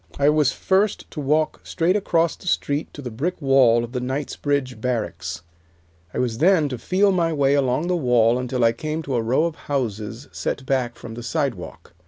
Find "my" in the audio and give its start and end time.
7.11-7.31